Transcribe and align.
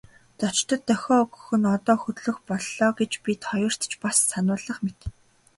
Зорчигчдод 0.39 0.81
дохио 0.87 1.15
өгөх 1.23 1.45
нь 1.59 1.71
одоо 1.75 1.97
хөдлөх 2.01 2.37
боллоо 2.49 2.89
гэж 2.99 3.11
бид 3.25 3.41
хоёрт 3.49 3.81
ч 3.89 3.91
бас 4.03 4.17
сануулах 4.31 4.77
мэт. 4.85 4.99